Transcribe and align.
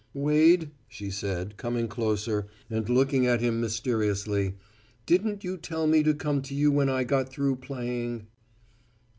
"Wade," 0.15 0.71
she 0.87 1.11
said, 1.11 1.57
coming 1.57 1.87
closer, 1.87 2.47
and 2.71 2.89
looking 2.89 3.27
at 3.27 3.39
him 3.39 3.61
mysteriously, 3.61 4.55
"didn't 5.05 5.43
you 5.43 5.57
tell 5.57 5.85
me 5.85 6.01
to 6.01 6.15
come 6.15 6.41
to 6.41 6.55
you 6.55 6.71
when 6.71 6.89
I 6.89 7.03
got 7.03 7.29
through 7.29 7.57
playing?" 7.57 8.25